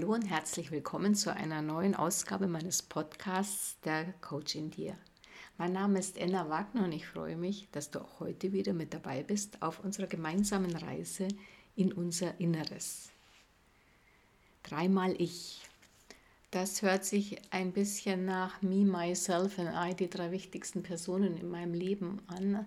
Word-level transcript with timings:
Hallo 0.00 0.14
und 0.14 0.30
herzlich 0.30 0.70
willkommen 0.70 1.16
zu 1.16 1.34
einer 1.34 1.60
neuen 1.60 1.96
Ausgabe 1.96 2.46
meines 2.46 2.82
Podcasts 2.82 3.80
Der 3.80 4.04
Coach 4.20 4.54
in 4.54 4.70
dir. 4.70 4.96
Mein 5.56 5.72
Name 5.72 5.98
ist 5.98 6.18
Enna 6.18 6.48
Wagner 6.48 6.84
und 6.84 6.92
ich 6.92 7.04
freue 7.04 7.36
mich, 7.36 7.66
dass 7.72 7.90
du 7.90 8.00
auch 8.00 8.20
heute 8.20 8.52
wieder 8.52 8.74
mit 8.74 8.94
dabei 8.94 9.24
bist 9.24 9.60
auf 9.60 9.82
unserer 9.82 10.06
gemeinsamen 10.06 10.76
Reise 10.76 11.26
in 11.74 11.92
unser 11.92 12.38
Inneres. 12.38 13.10
Dreimal 14.62 15.20
ich. 15.20 15.66
Das 16.52 16.82
hört 16.82 17.04
sich 17.04 17.40
ein 17.50 17.72
bisschen 17.72 18.24
nach 18.24 18.62
Me, 18.62 18.84
Myself 18.84 19.58
and 19.58 19.72
I, 19.74 19.96
die 19.96 20.08
drei 20.08 20.30
wichtigsten 20.30 20.84
Personen 20.84 21.36
in 21.36 21.50
meinem 21.50 21.74
Leben 21.74 22.22
an. 22.28 22.66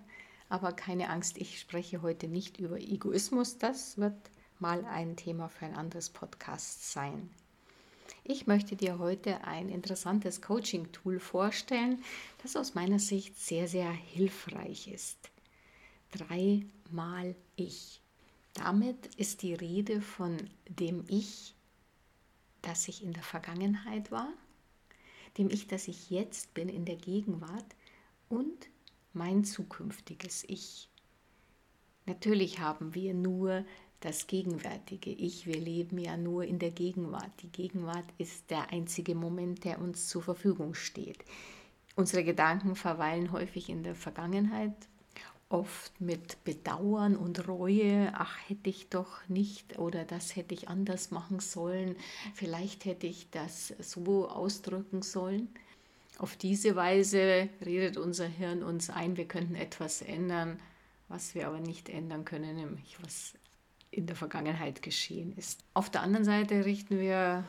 Aber 0.50 0.72
keine 0.72 1.08
Angst, 1.08 1.38
ich 1.38 1.58
spreche 1.58 2.02
heute 2.02 2.28
nicht 2.28 2.60
über 2.60 2.78
Egoismus. 2.78 3.56
Das 3.56 3.96
wird 3.96 4.16
mal 4.62 4.84
ein 4.84 5.16
Thema 5.16 5.48
für 5.48 5.66
ein 5.66 5.74
anderes 5.74 6.08
Podcast 6.08 6.92
sein. 6.92 7.28
Ich 8.22 8.46
möchte 8.46 8.76
dir 8.76 9.00
heute 9.00 9.42
ein 9.42 9.68
interessantes 9.68 10.40
Coaching-Tool 10.40 11.18
vorstellen, 11.18 12.00
das 12.44 12.54
aus 12.54 12.76
meiner 12.76 13.00
Sicht 13.00 13.36
sehr, 13.36 13.66
sehr 13.66 13.90
hilfreich 13.90 14.86
ist. 14.86 15.18
Dreimal 16.12 17.34
Ich. 17.56 18.00
Damit 18.54 19.12
ist 19.16 19.42
die 19.42 19.54
Rede 19.54 20.00
von 20.00 20.36
dem 20.68 21.04
Ich, 21.08 21.56
das 22.60 22.86
ich 22.86 23.02
in 23.02 23.12
der 23.12 23.24
Vergangenheit 23.24 24.12
war, 24.12 24.32
dem 25.38 25.50
Ich, 25.50 25.66
das 25.66 25.88
ich 25.88 26.08
jetzt 26.08 26.54
bin 26.54 26.68
in 26.68 26.84
der 26.84 26.96
Gegenwart 26.96 27.74
und 28.28 28.68
mein 29.12 29.42
zukünftiges 29.42 30.44
Ich. 30.46 30.88
Natürlich 32.06 32.60
haben 32.60 32.94
wir 32.94 33.12
nur 33.12 33.64
das 34.04 34.26
gegenwärtige 34.26 35.10
Ich. 35.10 35.46
Wir 35.46 35.58
leben 35.58 35.98
ja 35.98 36.16
nur 36.16 36.44
in 36.44 36.58
der 36.58 36.70
Gegenwart. 36.70 37.30
Die 37.42 37.50
Gegenwart 37.50 38.04
ist 38.18 38.50
der 38.50 38.70
einzige 38.70 39.14
Moment, 39.14 39.64
der 39.64 39.80
uns 39.80 40.08
zur 40.08 40.22
Verfügung 40.22 40.74
steht. 40.74 41.24
Unsere 41.94 42.24
Gedanken 42.24 42.74
verweilen 42.74 43.32
häufig 43.32 43.68
in 43.68 43.82
der 43.82 43.94
Vergangenheit, 43.94 44.74
oft 45.50 46.00
mit 46.00 46.42
Bedauern 46.44 47.14
und 47.16 47.46
Reue, 47.46 48.10
ach 48.14 48.36
hätte 48.48 48.70
ich 48.70 48.88
doch 48.88 49.28
nicht 49.28 49.78
oder 49.78 50.04
das 50.04 50.34
hätte 50.34 50.54
ich 50.54 50.68
anders 50.68 51.10
machen 51.10 51.40
sollen, 51.40 51.96
vielleicht 52.34 52.86
hätte 52.86 53.06
ich 53.06 53.28
das 53.30 53.74
so 53.78 54.28
ausdrücken 54.28 55.02
sollen. 55.02 55.48
Auf 56.18 56.36
diese 56.36 56.74
Weise 56.76 57.50
redet 57.64 57.98
unser 57.98 58.26
Hirn 58.26 58.62
uns 58.62 58.88
ein, 58.88 59.16
wir 59.18 59.28
könnten 59.28 59.54
etwas 59.54 60.00
ändern, 60.00 60.58
was 61.08 61.34
wir 61.34 61.46
aber 61.46 61.60
nicht 61.60 61.90
ändern 61.90 62.24
können, 62.24 62.56
nämlich 62.56 62.96
was 63.02 63.34
in 63.92 64.06
der 64.06 64.16
Vergangenheit 64.16 64.82
geschehen 64.82 65.32
ist. 65.36 65.60
Auf 65.74 65.90
der 65.90 66.02
anderen 66.02 66.24
Seite 66.24 66.64
richten 66.64 66.98
wir 66.98 67.44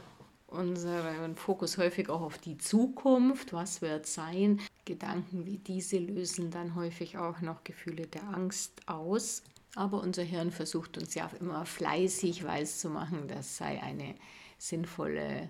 unseren 0.47 1.35
Fokus 1.35 1.77
häufig 1.77 2.09
auch 2.09 2.21
auf 2.21 2.37
die 2.37 2.57
Zukunft, 2.57 3.53
was 3.53 3.81
wird 3.81 4.05
sein. 4.05 4.59
Gedanken 4.85 5.45
wie 5.45 5.57
diese 5.57 5.97
lösen 5.97 6.51
dann 6.51 6.75
häufig 6.75 7.17
auch 7.17 7.41
noch 7.41 7.63
Gefühle 7.63 8.05
der 8.05 8.23
Angst 8.29 8.81
aus. 8.85 9.41
Aber 9.75 10.01
unser 10.01 10.21
Hirn 10.21 10.51
versucht 10.51 10.97
uns 10.99 11.15
ja 11.15 11.29
immer 11.39 11.65
fleißig 11.65 12.43
weiszumachen, 12.43 13.27
das 13.27 13.57
sei 13.57 13.81
eine 13.81 14.13
sinnvolle 14.59 15.49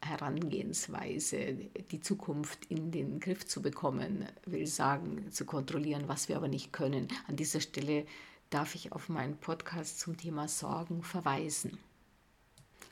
Herangehensweise, 0.00 1.54
die 1.90 2.00
Zukunft 2.00 2.66
in 2.66 2.92
den 2.92 3.18
Griff 3.18 3.46
zu 3.46 3.60
bekommen, 3.60 4.26
will 4.44 4.68
sagen, 4.68 5.32
zu 5.32 5.44
kontrollieren, 5.44 6.04
was 6.06 6.28
wir 6.28 6.36
aber 6.36 6.46
nicht 6.46 6.72
können. 6.72 7.08
An 7.26 7.34
dieser 7.34 7.60
Stelle 7.60 8.06
darf 8.50 8.74
ich 8.74 8.92
auf 8.92 9.08
meinen 9.08 9.36
Podcast 9.36 10.00
zum 10.00 10.16
Thema 10.16 10.48
Sorgen 10.48 11.02
verweisen. 11.02 11.78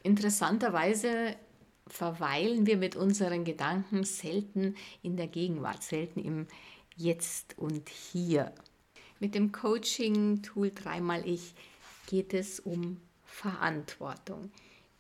Interessanterweise 0.03 1.37
verweilen 1.87 2.67
wir 2.67 2.77
mit 2.77 2.97
unseren 2.97 3.45
Gedanken 3.45 4.05
selten 4.05 4.77
in 5.03 5.17
der 5.17 5.29
Gegenwart, 5.29 5.83
selten 5.83 6.21
im 6.21 6.47
Jetzt 6.97 7.59
und 7.59 7.89
Hier. 7.89 8.53
Mit 9.21 9.35
dem 9.35 9.53
Coaching-Tool 9.53 10.73
dreimal 10.75 11.27
ich 11.27 11.55
geht 12.07 12.35
es 12.35 12.61
um 12.61 13.01
Verantwortung. 13.25 14.51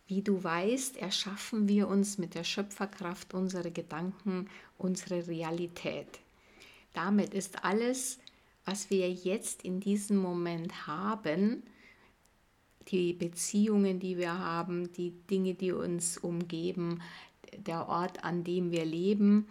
Wie 0.06 0.22
du 0.22 0.42
weißt, 0.42 0.96
erschaffen 0.96 1.68
wir 1.68 1.88
uns 1.88 2.18
mit 2.18 2.34
der 2.34 2.44
Schöpferkraft 2.44 3.34
unserer 3.34 3.70
Gedanken 3.70 4.48
unsere 4.76 5.26
Realität. 5.26 6.20
Damit 6.92 7.34
ist 7.34 7.64
alles, 7.64 8.18
was 8.64 8.90
wir 8.90 9.10
jetzt 9.10 9.62
in 9.62 9.80
diesem 9.80 10.16
Moment 10.16 10.86
haben, 10.86 11.62
die 12.88 13.12
Beziehungen, 13.12 13.98
die 13.98 14.18
wir 14.18 14.38
haben, 14.38 14.92
die 14.92 15.10
Dinge, 15.30 15.54
die 15.54 15.72
uns 15.72 16.18
umgeben, 16.18 17.00
der 17.56 17.88
Ort, 17.88 18.24
an 18.24 18.44
dem 18.44 18.70
wir 18.72 18.84
leben, 18.84 19.46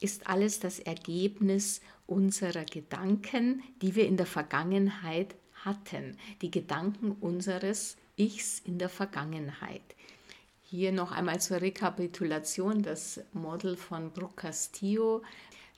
ist 0.00 0.28
alles 0.28 0.60
das 0.60 0.78
Ergebnis 0.78 1.80
unserer 2.06 2.64
Gedanken, 2.64 3.62
die 3.82 3.94
wir 3.94 4.06
in 4.06 4.16
der 4.16 4.26
Vergangenheit 4.26 5.34
hatten. 5.64 6.16
Die 6.40 6.50
Gedanken 6.50 7.12
unseres 7.12 7.96
Ichs 8.16 8.60
in 8.64 8.78
der 8.78 8.88
Vergangenheit. 8.88 9.82
Hier 10.62 10.92
noch 10.92 11.12
einmal 11.12 11.40
zur 11.40 11.60
Rekapitulation 11.60 12.82
das 12.82 13.20
Model 13.32 13.76
von 13.76 14.10
Brooke 14.10 14.34
Castillo. 14.36 15.22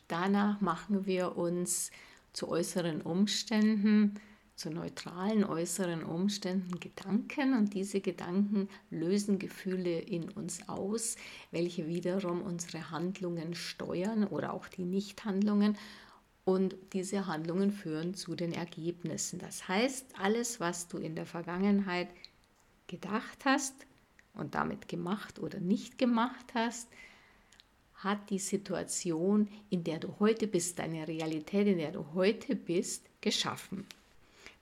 Danach 0.09 0.61
machen 0.61 1.07
wir 1.07 1.37
uns 1.37 1.91
zu 2.33 2.49
äußeren 2.49 3.03
Umständen, 3.03 4.21
zu 4.57 4.71
neutralen 4.71 5.45
äußeren 5.45 6.05
Umständen 6.05 6.81
Gedanken 6.81 7.55
und 7.55 7.73
diese 7.73 8.01
Gedanken 8.01 8.69
lösen 8.91 9.39
Gefühle 9.39 10.01
in 10.01 10.29
uns 10.29 10.69
aus, 10.69 11.17
welche 11.51 11.87
wiederum 11.87 12.43
unsere 12.43 12.91
Handlungen 12.91 13.55
steuern 13.55 14.25
oder 14.25 14.53
auch 14.53 14.69
die 14.69 14.85
Nichthandlungen 14.85 15.79
und 16.45 16.77
diese 16.93 17.27
Handlungen 17.27 17.71
führen 17.71 18.15
zu 18.15 18.35
den 18.35 18.53
Ergebnissen. 18.53 19.39
Das 19.39 19.67
heißt, 19.67 20.19
alles, 20.19 20.61
was 20.61 20.89
du 20.89 20.99
in 20.99 21.15
der 21.15 21.27
Vergangenheit 21.27 22.09
gedacht 22.87 23.45
hast 23.45 23.87
und 24.35 24.55
damit 24.55 24.89
gemacht 24.89 25.39
oder 25.39 25.61
nicht 25.61 25.97
gemacht 25.97 26.53
hast, 26.55 26.89
hat 28.03 28.31
die 28.31 28.39
Situation, 28.39 29.49
in 29.69 29.85
der 29.85 29.99
du 29.99 30.17
heute 30.19 30.47
bist, 30.47 30.79
deine 30.79 31.07
Realität, 31.07 31.67
in 31.67 31.79
der 31.79 31.93
du 31.93 32.07
heute 32.15 32.57
bist, 32.57 33.05
geschaffen. 33.21 33.87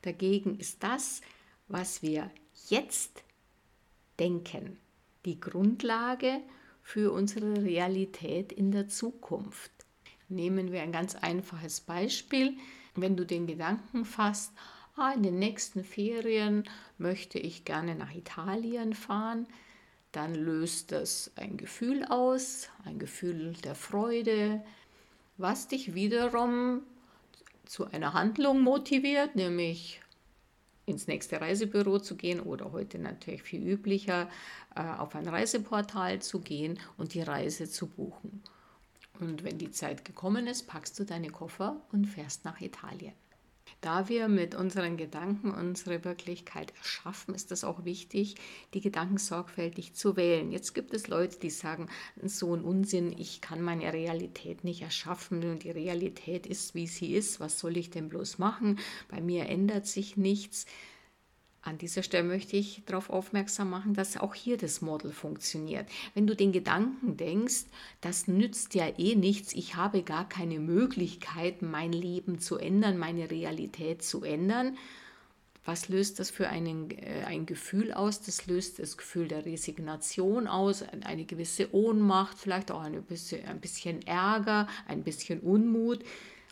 Dagegen 0.03 0.59
ist 0.59 0.83
das, 0.83 1.21
was 1.69 2.03
wir 2.03 2.31
jetzt 2.69 3.23
denken, 4.19 4.79
die 5.25 5.39
Grundlage 5.39 6.41
für 6.83 7.13
unsere 7.13 7.63
Realität 7.63 8.53
in 8.53 8.73
der 8.73 8.89
Zukunft. 8.89 9.71
Nehmen 10.29 10.73
wir 10.73 10.83
ein 10.83 10.93
ganz 10.93 11.15
einfaches 11.15 11.81
Beispiel. 11.81 12.57
Wenn 12.95 13.17
du 13.17 13.25
den 13.25 13.47
Gedanken 13.47 14.05
fasst, 14.05 14.53
ah, 14.97 15.13
in 15.13 15.23
den 15.23 15.39
nächsten 15.39 15.85
Ferien 15.85 16.65
möchte 16.97 17.39
ich 17.39 17.65
gerne 17.65 17.95
nach 17.95 18.15
Italien 18.15 18.95
fahren, 18.95 19.47
dann 20.13 20.35
löst 20.35 20.93
das 20.93 21.31
ein 21.37 21.57
Gefühl 21.57 22.05
aus, 22.05 22.69
ein 22.85 22.99
Gefühl 22.99 23.53
der 23.65 23.75
Freude, 23.75 24.63
was 25.37 25.69
dich 25.69 25.95
wiederum 25.95 26.83
zu 27.67 27.87
einer 27.87 28.15
Handlung 28.15 28.61
motiviert, 28.61 29.37
nämlich 29.37 30.01
ins 30.87 31.07
nächste 31.07 31.41
Reisebüro 31.41 31.99
zu 31.99 32.17
gehen 32.17 32.41
oder 32.41 32.73
heute 32.73 32.99
natürlich 32.99 33.43
viel 33.43 33.67
üblicher 33.67 34.29
äh, 34.75 34.81
auf 34.81 35.15
ein 35.15 35.29
Reiseportal 35.29 36.21
zu 36.23 36.41
gehen 36.41 36.79
und 36.97 37.13
die 37.13 37.21
Reise 37.21 37.69
zu 37.69 37.87
buchen. 37.87 38.43
Und 39.21 39.45
wenn 39.45 39.59
die 39.59 39.71
Zeit 39.71 40.05
gekommen 40.05 40.47
ist, 40.47 40.67
packst 40.67 40.99
du 40.99 41.05
deine 41.05 41.29
Koffer 41.29 41.83
und 41.93 42.07
fährst 42.07 42.45
nach 42.45 42.61
Italien. 42.61 43.13
Da 43.81 44.09
wir 44.09 44.27
mit 44.27 44.57
unseren 44.57 44.97
Gedanken 44.97 45.53
unsere 45.53 46.05
Wirklichkeit 46.05 46.73
erschaffen, 46.79 47.33
ist 47.33 47.53
es 47.53 47.63
auch 47.63 47.85
wichtig, 47.85 48.35
die 48.75 48.81
Gedanken 48.81 49.19
sorgfältig 49.19 49.95
zu 49.95 50.17
wählen. 50.17 50.51
Jetzt 50.51 50.75
gibt 50.75 50.93
es 50.95 51.07
Leute, 51.07 51.39
die 51.39 51.51
sagen, 51.51 51.89
so 52.25 52.55
ein 52.57 52.65
Unsinn, 52.65 53.13
ich 53.17 53.41
kann 53.41 53.63
meine 53.63 53.93
Realität 53.93 54.65
nicht 54.65 54.83
erschaffen 54.83 55.49
und 55.49 55.63
die 55.63 55.71
Realität 55.71 56.45
ist, 56.45 56.75
wie 56.75 56.89
sie 56.89 57.15
ist. 57.15 57.39
Was 57.39 57.61
soll 57.61 57.77
ich 57.77 57.91
denn 57.91 58.09
bloß 58.09 58.39
machen? 58.39 58.81
Bei 59.09 59.21
mir 59.21 59.47
ändert 59.47 59.87
sich 59.87 60.17
nichts. 60.17 60.67
An 61.63 61.77
dieser 61.77 62.03
Stelle 62.03 62.25
möchte 62.25 62.57
ich 62.57 62.83
darauf 62.87 63.11
aufmerksam 63.11 63.71
machen, 63.71 63.95
dass 63.95 64.17
auch 64.17 64.35
hier 64.35 64.57
das 64.57 64.81
Model 64.81 65.13
funktioniert. 65.13 65.89
Wenn 66.15 66.27
du 66.27 66.37
den 66.37 66.53
Gedanken 66.53 67.17
denkst, 67.17 67.65
das 68.01 68.29
nützt 68.29 68.75
ja 68.75 68.87
eh 68.97 69.17
nichts, 69.17 69.53
ich 69.53 69.75
habe 69.75 70.03
gar 70.03 70.29
keine 70.29 70.61
Möglichkeit, 70.61 71.63
mein 71.63 71.93
Leben 71.93 72.39
zu 72.39 72.57
ändern, 72.57 72.97
meine 72.97 73.31
Realität 73.31 74.03
zu 74.03 74.23
ändern, 74.23 74.77
was 75.69 75.91
löst 75.91 76.19
das 76.19 76.31
für 76.31 76.49
einen, 76.49 76.91
äh, 76.93 77.25
ein 77.27 77.45
Gefühl 77.45 77.93
aus? 77.93 78.23
Das 78.23 78.47
löst 78.47 78.79
das 78.79 78.97
Gefühl 78.97 79.29
der 79.29 79.45
Resignation 79.45 80.47
aus, 80.47 80.83
eine 80.83 81.27
gewisse 81.27 81.75
Ohnmacht, 81.75 82.39
vielleicht 82.39 82.71
auch 82.71 82.81
ein 82.81 83.03
bisschen, 83.03 83.45
ein 83.45 83.61
bisschen 83.61 84.01
Ärger, 84.07 84.67
ein 84.87 85.03
bisschen 85.03 85.41
Unmut. 85.41 86.03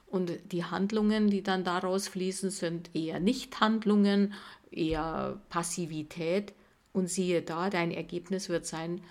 Und 0.07 0.33
die 0.53 0.65
Handlungen, 0.65 1.31
die 1.31 1.43
dann 1.43 1.65
daraus 1.65 2.09
fließen, 2.09 2.51
sind 2.51 2.95
eher 2.95 3.21
Nichthandlungen, 3.21 4.35
eher 4.71 5.41
Passivität 5.49 6.55
Und 6.93 7.09
siehe 7.09 7.43
da, 7.43 7.69
dein 7.69 7.91
Ergebnis 7.91 8.49
wird 8.49 8.67
sein, 8.67 9.03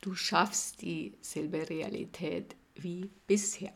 du 0.00 0.14
schaffst 0.14 0.82
dieselbe 0.82 1.68
Realität 1.68 2.56
wie 2.74 3.08
bisher. 3.26 3.72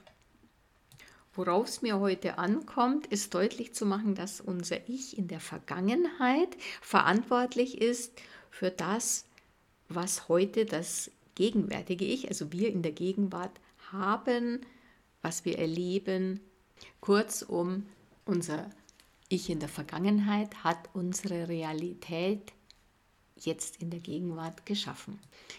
Worauf 1.34 1.68
es 1.68 1.82
mir 1.82 2.00
heute 2.00 2.36
ankommt, 2.38 3.06
ist 3.06 3.32
deutlich 3.32 3.72
zu 3.72 3.86
machen, 3.86 4.16
dass 4.16 4.40
unser 4.40 4.88
Ich 4.88 5.16
in 5.16 5.28
der 5.28 5.38
Vergangenheit 5.38 6.48
verantwortlich 6.80 7.80
ist 7.80 8.12
für 8.50 8.72
das, 8.72 9.24
was 9.88 10.28
heute 10.28 10.64
das 10.64 11.12
gegenwärtige 11.36 12.04
Ich, 12.04 12.26
also 12.26 12.50
wir 12.52 12.72
in 12.72 12.82
der 12.82 12.90
Gegenwart 12.90 13.52
haben, 13.92 14.62
was 15.22 15.44
wir 15.44 15.58
erleben. 15.58 16.40
Kurzum, 17.00 17.86
unser 18.24 18.70
Ich 19.28 19.50
in 19.50 19.60
der 19.60 19.68
Vergangenheit 19.68 20.64
hat 20.64 20.88
unsere 20.94 21.48
Realität 21.48 22.52
jetzt 23.36 23.80
in 23.80 23.90
der 23.90 24.00
Gegenwart 24.00 24.66
geschaffen. 24.66 25.18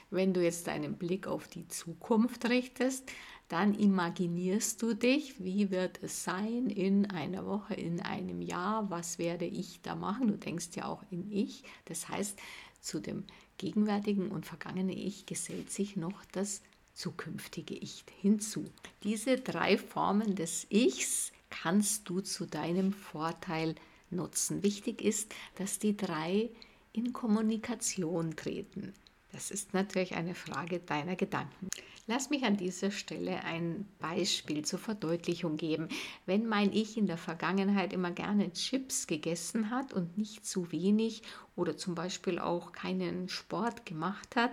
Wenn 0.10 0.34
du 0.34 0.44
jetzt 0.44 0.68
deinen 0.68 0.98
Blick 0.98 1.28
auf 1.28 1.48
die 1.48 1.68
Zukunft 1.68 2.50
richtest, 2.50 3.12
dann 3.48 3.74
imaginierst 3.74 4.82
du 4.82 4.94
dich, 4.94 5.44
wie 5.44 5.72
wird 5.72 6.04
es 6.04 6.24
sein 6.24 6.68
in 6.68 7.10
einer 7.10 7.46
Woche, 7.46 7.74
in 7.74 8.00
einem 8.00 8.42
Jahr, 8.42 8.90
was 8.92 9.18
werde 9.18 9.46
ich 9.46 9.82
da 9.82 9.96
machen? 9.96 10.28
Du 10.28 10.38
denkst 10.38 10.70
ja 10.76 10.86
auch 10.86 11.04
in 11.10 11.32
ich. 11.32 11.64
Das 11.86 12.10
heißt, 12.10 12.38
zu 12.80 13.00
dem 13.00 13.24
gegenwärtigen 13.58 14.30
und 14.30 14.46
vergangenen 14.46 14.96
Ich 14.96 15.26
gesellt 15.26 15.72
sich 15.72 15.96
noch 15.96 16.24
das 16.32 16.62
zukünftige 17.00 17.76
Ich 17.76 18.04
hinzu. 18.22 18.66
Diese 19.04 19.38
drei 19.38 19.78
Formen 19.78 20.36
des 20.36 20.68
Ichs 20.70 21.32
kannst 21.50 22.10
du 22.10 22.20
zu 22.20 22.46
deinem 22.46 22.92
Vorteil 22.92 23.76
nutzen. 24.10 24.64
Wichtig 24.64 25.02
ist, 25.02 25.34
dass 25.56 25.80
die 25.80 25.96
drei 25.96 26.50
in 26.92 27.14
Kommunikation 27.14 28.36
treten. 28.36 28.94
Das 29.32 29.50
ist 29.50 29.74
natürlich 29.74 30.16
eine 30.16 30.36
Frage 30.36 30.80
deiner 30.80 31.16
Gedanken. 31.16 31.70
Lass 32.08 32.32
mich 32.32 32.44
an 32.44 32.58
dieser 32.58 32.92
Stelle 32.92 33.44
ein 33.46 33.88
Beispiel 34.00 34.66
zur 34.66 34.80
Verdeutlichung 34.80 35.56
geben. 35.56 35.88
Wenn 36.26 36.48
mein 36.48 36.74
Ich 36.74 36.98
in 36.98 37.06
der 37.06 37.20
Vergangenheit 37.20 37.94
immer 37.94 38.12
gerne 38.12 38.52
Chips 38.52 39.08
gegessen 39.08 39.70
hat 39.70 39.94
und 39.94 40.18
nicht 40.18 40.46
zu 40.46 40.72
wenig 40.74 41.22
oder 41.56 41.78
zum 41.78 41.96
Beispiel 41.96 42.40
auch 42.40 42.74
keinen 42.74 43.30
Sport 43.30 43.86
gemacht 43.86 44.36
hat, 44.36 44.52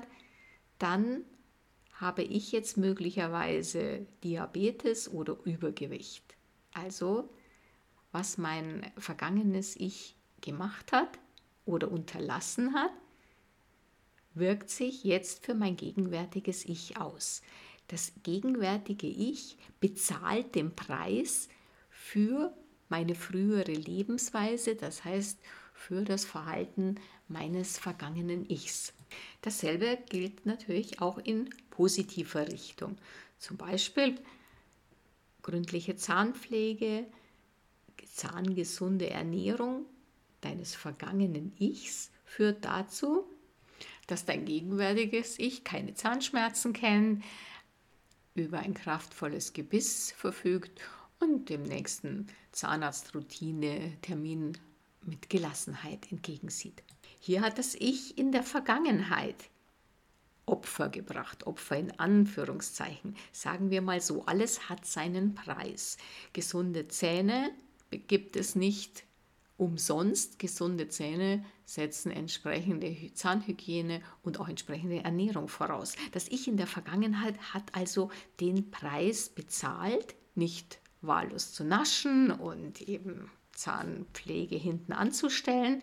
dann 0.78 1.24
habe 2.00 2.22
ich 2.22 2.52
jetzt 2.52 2.76
möglicherweise 2.76 4.06
Diabetes 4.22 5.10
oder 5.10 5.36
Übergewicht. 5.44 6.24
Also, 6.72 7.30
was 8.12 8.38
mein 8.38 8.90
vergangenes 8.98 9.76
Ich 9.76 10.14
gemacht 10.40 10.92
hat 10.92 11.18
oder 11.64 11.90
unterlassen 11.90 12.74
hat, 12.74 12.92
wirkt 14.34 14.68
sich 14.68 15.04
jetzt 15.04 15.44
für 15.44 15.54
mein 15.54 15.76
gegenwärtiges 15.76 16.66
Ich 16.66 16.98
aus. 16.98 17.40
Das 17.88 18.12
gegenwärtige 18.22 19.06
Ich 19.06 19.56
bezahlt 19.80 20.54
den 20.54 20.74
Preis 20.74 21.48
für 21.88 22.54
meine 22.88 23.14
frühere 23.14 23.72
Lebensweise, 23.72 24.76
das 24.76 25.04
heißt 25.04 25.38
für 25.72 26.04
das 26.04 26.24
Verhalten 26.24 26.96
meines 27.28 27.78
vergangenen 27.78 28.48
Ichs. 28.50 28.92
Dasselbe 29.42 29.98
gilt 30.08 30.46
natürlich 30.46 31.00
auch 31.00 31.18
in 31.18 31.50
positiver 31.70 32.48
Richtung. 32.48 32.96
Zum 33.38 33.56
Beispiel 33.56 34.16
gründliche 35.42 35.96
Zahnpflege, 35.96 37.06
zahngesunde 38.16 39.10
Ernährung 39.10 39.86
deines 40.40 40.74
vergangenen 40.74 41.52
Ichs 41.58 42.10
führt 42.24 42.64
dazu, 42.64 43.24
dass 44.06 44.24
dein 44.24 44.44
gegenwärtiges 44.44 45.38
Ich 45.38 45.64
keine 45.64 45.94
Zahnschmerzen 45.94 46.72
kennt, 46.72 47.24
über 48.34 48.60
ein 48.60 48.74
kraftvolles 48.74 49.52
Gebiss 49.52 50.12
verfügt 50.12 50.80
und 51.20 51.48
dem 51.48 51.62
nächsten 51.62 52.26
Zahnarztroutine-Termin 52.52 54.58
mit 55.02 55.30
Gelassenheit 55.30 56.10
entgegensieht. 56.10 56.82
Hier 57.26 57.40
hat 57.40 57.58
das 57.58 57.74
Ich 57.74 58.16
in 58.18 58.30
der 58.30 58.44
Vergangenheit 58.44 59.50
Opfer 60.46 60.88
gebracht, 60.88 61.44
Opfer 61.44 61.76
in 61.76 61.90
Anführungszeichen. 61.98 63.16
Sagen 63.32 63.70
wir 63.70 63.82
mal 63.82 64.00
so, 64.00 64.24
alles 64.26 64.68
hat 64.68 64.86
seinen 64.86 65.34
Preis. 65.34 65.96
Gesunde 66.32 66.86
Zähne 66.86 67.50
gibt 68.06 68.36
es 68.36 68.54
nicht 68.54 69.02
umsonst. 69.56 70.38
Gesunde 70.38 70.88
Zähne 70.88 71.44
setzen 71.64 72.12
entsprechende 72.12 72.96
Zahnhygiene 73.12 74.02
und 74.22 74.38
auch 74.38 74.48
entsprechende 74.48 75.02
Ernährung 75.02 75.48
voraus. 75.48 75.96
Das 76.12 76.28
Ich 76.28 76.46
in 76.46 76.56
der 76.56 76.68
Vergangenheit 76.68 77.36
hat 77.52 77.74
also 77.74 78.12
den 78.38 78.70
Preis 78.70 79.30
bezahlt, 79.30 80.14
nicht 80.36 80.78
wahllos 81.02 81.52
zu 81.54 81.64
naschen 81.64 82.30
und 82.30 82.82
eben 82.82 83.28
Zahnpflege 83.50 84.54
hinten 84.54 84.92
anzustellen, 84.92 85.82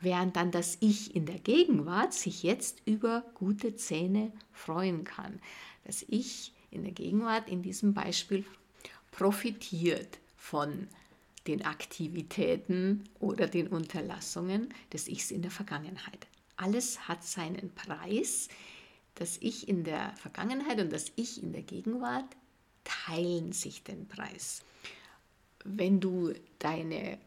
während 0.00 0.36
dann 0.36 0.50
das 0.50 0.78
Ich 0.80 1.14
in 1.14 1.26
der 1.26 1.38
Gegenwart 1.38 2.12
sich 2.12 2.42
jetzt 2.42 2.82
über 2.84 3.24
gute 3.34 3.74
Zähne 3.74 4.32
freuen 4.52 5.04
kann. 5.04 5.40
Das 5.84 6.04
Ich 6.08 6.52
in 6.70 6.82
der 6.82 6.92
Gegenwart 6.92 7.48
in 7.48 7.62
diesem 7.62 7.94
Beispiel 7.94 8.44
profitiert 9.10 10.18
von 10.36 10.88
den 11.46 11.64
Aktivitäten 11.64 13.04
oder 13.20 13.46
den 13.46 13.68
Unterlassungen 13.68 14.72
des 14.92 15.08
Ichs 15.08 15.30
in 15.30 15.42
der 15.42 15.50
Vergangenheit. 15.50 16.26
Alles 16.56 17.08
hat 17.08 17.24
seinen 17.24 17.74
Preis. 17.74 18.48
Das 19.14 19.38
Ich 19.38 19.68
in 19.68 19.84
der 19.84 20.14
Vergangenheit 20.16 20.80
und 20.80 20.92
das 20.92 21.12
Ich 21.16 21.42
in 21.42 21.52
der 21.52 21.62
Gegenwart 21.62 22.36
teilen 22.84 23.52
sich 23.52 23.82
den 23.82 24.06
Preis. 24.08 24.62
Wenn 25.64 26.00
du 26.00 26.32
deine 26.58 27.18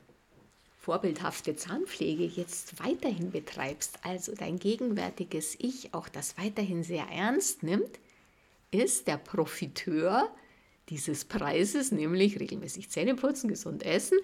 vorbildhafte 0.82 1.56
Zahnpflege 1.56 2.26
jetzt 2.26 2.84
weiterhin 2.84 3.30
betreibst, 3.30 4.00
also 4.02 4.34
dein 4.34 4.58
gegenwärtiges 4.58 5.56
Ich 5.60 5.94
auch 5.94 6.10
das 6.10 6.40
weiterhin 6.40 6.84
sehr 6.84 7.06
ernst 7.06 7.62
nimmt, 7.62 8.00
ist 8.72 9.08
der 9.08 9.18
Profiteur 9.18 10.36
dieses 10.90 11.24
Preises, 11.24 11.92
nämlich 11.92 12.40
regelmäßig 12.40 12.90
Zähne 12.90 13.14
putzen, 13.14 13.48
gesund 13.48 13.84
essen, 13.84 14.18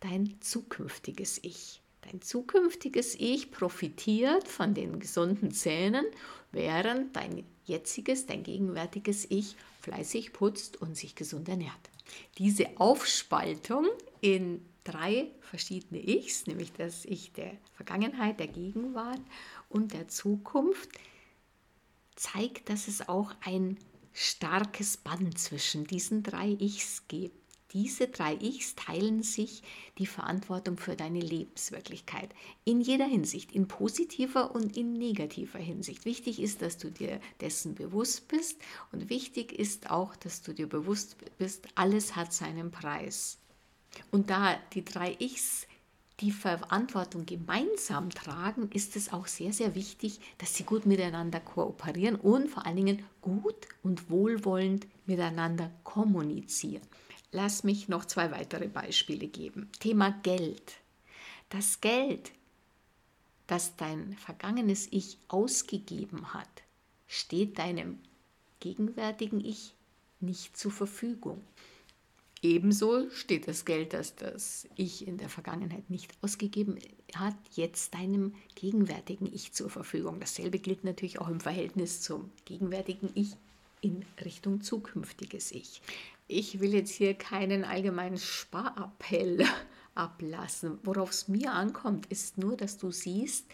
dein 0.00 0.36
zukünftiges 0.40 1.38
Ich. 1.42 1.82
Dein 2.10 2.22
zukünftiges 2.22 3.14
Ich 3.16 3.50
profitiert 3.50 4.48
von 4.48 4.72
den 4.72 5.00
gesunden 5.00 5.50
Zähnen, 5.50 6.06
während 6.50 7.14
dein 7.14 7.44
jetziges, 7.66 8.24
dein 8.24 8.42
gegenwärtiges 8.42 9.26
Ich 9.30 9.54
fleißig 9.82 10.32
putzt 10.32 10.80
und 10.80 10.96
sich 10.96 11.14
gesund 11.14 11.46
ernährt. 11.50 11.90
Diese 12.38 12.66
Aufspaltung 12.76 13.86
in 14.22 14.64
drei 14.84 15.30
verschiedene 15.40 16.00
Ichs, 16.00 16.46
nämlich 16.46 16.72
das 16.72 17.04
Ich 17.04 17.32
der 17.32 17.52
Vergangenheit, 17.74 18.40
der 18.40 18.48
Gegenwart 18.48 19.20
und 19.68 19.92
der 19.92 20.08
Zukunft, 20.08 20.90
zeigt, 22.16 22.68
dass 22.68 22.88
es 22.88 23.08
auch 23.08 23.32
ein 23.40 23.78
starkes 24.12 24.96
Band 24.96 25.38
zwischen 25.38 25.86
diesen 25.86 26.22
drei 26.22 26.56
Ichs 26.58 27.04
gibt. 27.08 27.40
Diese 27.72 28.08
drei 28.08 28.34
Ichs 28.34 28.74
teilen 28.74 29.22
sich 29.22 29.62
die 29.98 30.06
Verantwortung 30.06 30.76
für 30.76 30.96
deine 30.96 31.20
Lebenswirklichkeit 31.20 32.34
in 32.64 32.80
jeder 32.80 33.06
Hinsicht, 33.06 33.52
in 33.52 33.68
positiver 33.68 34.54
und 34.54 34.76
in 34.76 34.92
negativer 34.92 35.60
Hinsicht. 35.60 36.04
Wichtig 36.04 36.40
ist, 36.40 36.62
dass 36.62 36.78
du 36.78 36.90
dir 36.90 37.20
dessen 37.40 37.76
bewusst 37.76 38.26
bist 38.26 38.60
und 38.90 39.08
wichtig 39.08 39.52
ist 39.52 39.88
auch, 39.88 40.16
dass 40.16 40.42
du 40.42 40.52
dir 40.52 40.68
bewusst 40.68 41.16
bist, 41.38 41.68
alles 41.76 42.16
hat 42.16 42.32
seinen 42.32 42.72
Preis. 42.72 43.39
Und 44.10 44.30
da 44.30 44.56
die 44.72 44.84
drei 44.84 45.16
Ichs 45.18 45.66
die 46.20 46.32
Verantwortung 46.32 47.24
gemeinsam 47.24 48.10
tragen, 48.10 48.70
ist 48.72 48.94
es 48.94 49.12
auch 49.12 49.26
sehr, 49.26 49.52
sehr 49.52 49.74
wichtig, 49.74 50.20
dass 50.38 50.54
sie 50.54 50.64
gut 50.64 50.84
miteinander 50.84 51.40
kooperieren 51.40 52.16
und 52.16 52.48
vor 52.48 52.66
allen 52.66 52.76
Dingen 52.76 53.04
gut 53.22 53.68
und 53.82 54.10
wohlwollend 54.10 54.86
miteinander 55.06 55.70
kommunizieren. 55.82 56.86
Lass 57.32 57.64
mich 57.64 57.88
noch 57.88 58.04
zwei 58.04 58.30
weitere 58.30 58.68
Beispiele 58.68 59.28
geben. 59.28 59.70
Thema 59.78 60.10
Geld. 60.22 60.74
Das 61.48 61.80
Geld, 61.80 62.32
das 63.46 63.76
dein 63.76 64.14
vergangenes 64.14 64.88
Ich 64.90 65.18
ausgegeben 65.28 66.34
hat, 66.34 66.48
steht 67.06 67.58
deinem 67.58 67.98
gegenwärtigen 68.60 69.44
Ich 69.44 69.74
nicht 70.20 70.56
zur 70.56 70.70
Verfügung. 70.70 71.42
Ebenso 72.42 73.10
steht 73.10 73.48
das 73.48 73.66
Geld, 73.66 73.92
das 73.92 74.16
das 74.16 74.66
Ich 74.74 75.06
in 75.06 75.18
der 75.18 75.28
Vergangenheit 75.28 75.90
nicht 75.90 76.12
ausgegeben 76.22 76.78
hat, 77.14 77.36
jetzt 77.52 77.92
deinem 77.94 78.34
gegenwärtigen 78.54 79.26
Ich 79.30 79.52
zur 79.52 79.68
Verfügung. 79.68 80.20
Dasselbe 80.20 80.58
gilt 80.58 80.84
natürlich 80.84 81.20
auch 81.20 81.28
im 81.28 81.40
Verhältnis 81.40 82.00
zum 82.00 82.30
gegenwärtigen 82.46 83.10
Ich 83.14 83.36
in 83.82 84.06
Richtung 84.24 84.62
zukünftiges 84.62 85.52
Ich. 85.52 85.82
Ich 86.28 86.60
will 86.60 86.72
jetzt 86.72 86.92
hier 86.92 87.14
keinen 87.14 87.64
allgemeinen 87.64 88.18
Sparappell 88.18 89.44
ablassen. 89.94 90.78
Worauf 90.82 91.10
es 91.10 91.28
mir 91.28 91.52
ankommt, 91.52 92.06
ist 92.06 92.38
nur, 92.38 92.56
dass 92.56 92.78
du 92.78 92.90
siehst, 92.90 93.46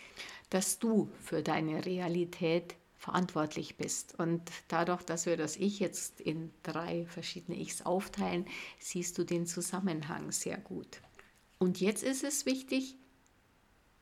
dass 0.51 0.79
du 0.79 1.11
für 1.21 1.43
deine 1.43 1.85
Realität 1.85 2.77
verantwortlich 3.07 3.77
bist. 3.77 4.19
Und 4.19 4.43
dadurch, 4.67 5.03
dass 5.05 5.27
wir 5.27 5.37
das 5.37 5.57
Ich 5.57 5.79
jetzt 5.79 6.21
in 6.21 6.51
drei 6.65 7.07
verschiedene 7.07 7.57
Ichs 7.57 7.83
aufteilen, 7.83 8.47
siehst 8.81 9.17
du 9.17 9.25
den 9.25 9.47
Zusammenhang 9.47 10.33
sehr 10.33 10.59
gut. 10.59 11.01
Und 11.59 11.81
jetzt 11.81 12.03
ist 12.03 12.25
es 12.25 12.47
wichtig, 12.47 12.97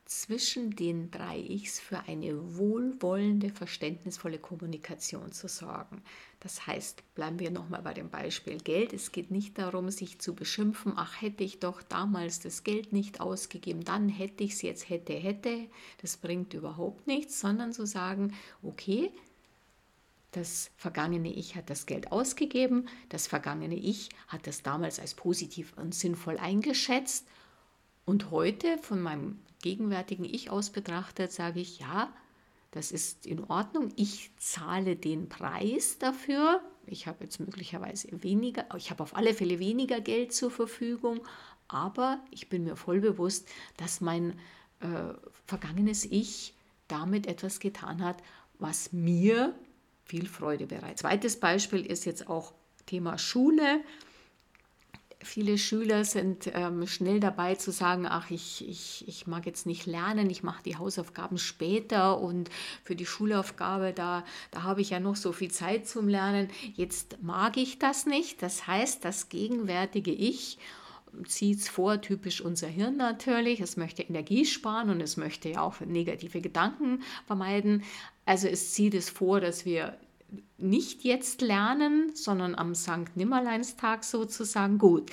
zwischen 0.04 0.76
den 0.76 1.10
drei 1.10 1.38
Ichs 1.38 1.80
für 1.80 2.00
eine 2.00 2.56
wohlwollende, 2.56 3.50
verständnisvolle 3.50 4.38
Kommunikation 4.38 5.32
zu 5.32 5.48
sorgen. 5.48 6.02
Das 6.40 6.66
heißt, 6.66 7.02
bleiben 7.14 7.38
wir 7.38 7.50
nochmal 7.50 7.80
bei 7.80 7.94
dem 7.94 8.10
Beispiel 8.10 8.58
Geld. 8.58 8.92
Es 8.92 9.12
geht 9.12 9.30
nicht 9.30 9.56
darum, 9.56 9.90
sich 9.90 10.18
zu 10.18 10.34
beschimpfen, 10.34 10.92
ach 10.96 11.22
hätte 11.22 11.42
ich 11.42 11.58
doch 11.58 11.82
damals 11.82 12.40
das 12.40 12.64
Geld 12.64 12.92
nicht 12.92 13.20
ausgegeben, 13.20 13.82
dann 13.82 14.10
hätte 14.10 14.44
ich 14.44 14.52
es 14.52 14.62
jetzt, 14.62 14.90
hätte, 14.90 15.14
hätte. 15.14 15.68
Das 16.02 16.18
bringt 16.18 16.52
überhaupt 16.52 17.06
nichts, 17.06 17.40
sondern 17.40 17.72
zu 17.72 17.86
sagen, 17.86 18.34
okay, 18.62 19.10
das 20.32 20.70
vergangene 20.76 21.32
Ich 21.32 21.54
hat 21.56 21.70
das 21.70 21.86
Geld 21.86 22.12
ausgegeben, 22.12 22.88
das 23.08 23.26
vergangene 23.26 23.76
Ich 23.76 24.10
hat 24.26 24.46
das 24.46 24.62
damals 24.62 24.98
als 24.98 25.14
positiv 25.14 25.72
und 25.76 25.94
sinnvoll 25.94 26.38
eingeschätzt 26.38 27.26
und 28.04 28.30
heute 28.30 28.78
von 28.78 29.00
meinem 29.00 29.38
gegenwärtigen 29.62 30.24
Ich 30.24 30.50
aus 30.50 30.70
betrachtet, 30.70 31.32
sage 31.32 31.60
ich, 31.60 31.80
ja, 31.80 32.12
das 32.70 32.90
ist 32.92 33.24
in 33.24 33.44
Ordnung. 33.44 33.92
Ich 33.96 34.30
zahle 34.36 34.96
den 34.96 35.28
Preis 35.28 35.98
dafür. 35.98 36.60
Ich 36.86 37.06
habe 37.06 37.24
jetzt 37.24 37.40
möglicherweise 37.40 38.08
weniger, 38.22 38.66
ich 38.76 38.90
habe 38.90 39.02
auf 39.02 39.16
alle 39.16 39.32
Fälle 39.32 39.58
weniger 39.58 40.00
Geld 40.00 40.34
zur 40.34 40.50
Verfügung, 40.50 41.20
aber 41.68 42.20
ich 42.30 42.48
bin 42.48 42.64
mir 42.64 42.76
voll 42.76 43.00
bewusst, 43.00 43.48
dass 43.76 44.00
mein 44.00 44.38
äh, 44.80 45.14
vergangenes 45.46 46.04
Ich 46.04 46.52
damit 46.88 47.26
etwas 47.26 47.60
getan 47.60 48.02
hat, 48.02 48.22
was 48.58 48.92
mir 48.92 49.54
viel 50.04 50.26
Freude 50.26 50.66
bereitet. 50.66 50.98
Zweites 50.98 51.40
Beispiel 51.40 51.86
ist 51.86 52.04
jetzt 52.04 52.28
auch 52.28 52.52
Thema 52.86 53.16
Schule. 53.18 53.80
Viele 55.24 55.56
Schüler 55.56 56.04
sind 56.04 56.50
ähm, 56.52 56.86
schnell 56.86 57.18
dabei 57.18 57.54
zu 57.54 57.72
sagen, 57.72 58.06
ach, 58.06 58.30
ich, 58.30 58.68
ich, 58.68 59.08
ich 59.08 59.26
mag 59.26 59.46
jetzt 59.46 59.64
nicht 59.64 59.86
lernen, 59.86 60.28
ich 60.28 60.42
mache 60.42 60.62
die 60.62 60.76
Hausaufgaben 60.76 61.38
später 61.38 62.20
und 62.20 62.50
für 62.82 62.94
die 62.94 63.06
Schulaufgabe, 63.06 63.92
da, 63.94 64.24
da 64.50 64.62
habe 64.62 64.82
ich 64.82 64.90
ja 64.90 65.00
noch 65.00 65.16
so 65.16 65.32
viel 65.32 65.50
Zeit 65.50 65.88
zum 65.88 66.08
Lernen. 66.08 66.48
Jetzt 66.74 67.22
mag 67.22 67.56
ich 67.56 67.78
das 67.78 68.04
nicht. 68.04 68.42
Das 68.42 68.66
heißt, 68.66 69.04
das 69.04 69.30
gegenwärtige 69.30 70.12
Ich 70.12 70.58
zieht 71.26 71.60
es 71.60 71.68
vor, 71.68 72.00
typisch 72.00 72.40
unser 72.40 72.68
Hirn 72.68 72.96
natürlich. 72.96 73.60
Es 73.60 73.76
möchte 73.76 74.02
Energie 74.02 74.44
sparen 74.44 74.90
und 74.90 75.00
es 75.00 75.16
möchte 75.16 75.48
ja 75.48 75.62
auch 75.62 75.80
negative 75.80 76.40
Gedanken 76.40 77.02
vermeiden. 77.26 77.82
Also 78.24 78.48
es 78.48 78.74
zieht 78.74 78.94
es 78.94 79.10
vor, 79.10 79.40
dass 79.40 79.64
wir 79.64 79.96
nicht 80.56 81.04
jetzt 81.04 81.40
lernen, 81.40 82.14
sondern 82.14 82.54
am 82.54 82.74
Sankt 82.74 83.16
Nimmerleinstag 83.16 84.04
sozusagen. 84.04 84.78
Gut, 84.78 85.10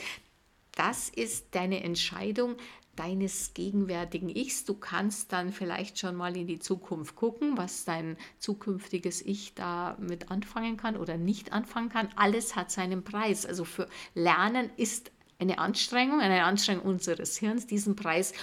das 0.73 1.09
ist 1.09 1.47
deine 1.51 1.83
Entscheidung 1.83 2.55
deines 2.95 3.53
gegenwärtigen 3.53 4.29
Ichs. 4.29 4.65
Du 4.65 4.73
kannst 4.73 5.31
dann 5.31 5.51
vielleicht 5.51 5.97
schon 5.97 6.15
mal 6.15 6.35
in 6.35 6.47
die 6.47 6.59
Zukunft 6.59 7.15
gucken, 7.15 7.57
was 7.57 7.85
dein 7.85 8.17
zukünftiges 8.39 9.21
Ich 9.21 9.55
da 9.55 9.97
mit 9.99 10.29
anfangen 10.29 10.77
kann 10.77 10.97
oder 10.97 11.17
nicht 11.17 11.53
anfangen 11.53 11.89
kann. 11.89 12.09
Alles 12.15 12.55
hat 12.55 12.71
seinen 12.71 13.03
Preis. 13.03 13.45
Also 13.45 13.65
für 13.65 13.87
Lernen 14.13 14.69
ist 14.77 15.11
eine 15.39 15.57
Anstrengung, 15.57 16.19
eine 16.19 16.43
Anstrengung 16.43 16.85
unseres 16.85 17.37
Hirns, 17.37 17.65
diesen 17.65 17.95
Preis 17.95 18.33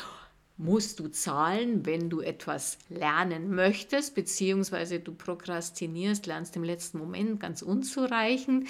musst 0.59 0.99
du 0.99 1.09
zahlen, 1.09 1.87
wenn 1.87 2.11
du 2.11 2.21
etwas 2.21 2.79
lernen 2.89 3.55
möchtest, 3.55 4.15
beziehungsweise 4.15 4.99
du 4.99 5.15
prokrastinierst, 5.15 6.27
lernst 6.27 6.57
im 6.57 6.65
letzten 6.65 6.99
Moment 6.99 7.41
ganz 7.41 7.63
unzureichend 7.63 8.69